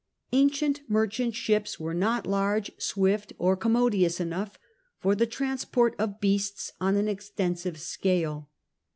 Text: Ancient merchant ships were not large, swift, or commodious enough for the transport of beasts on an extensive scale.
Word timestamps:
Ancient 0.31 0.81
merchant 0.89 1.35
ships 1.35 1.79
were 1.79 1.93
not 1.93 2.25
large, 2.25 2.71
swift, 2.79 3.33
or 3.37 3.55
commodious 3.55 4.19
enough 4.19 4.57
for 4.97 5.13
the 5.13 5.27
transport 5.27 5.93
of 5.99 6.19
beasts 6.19 6.71
on 6.81 6.95
an 6.95 7.07
extensive 7.07 7.79
scale. 7.79 8.49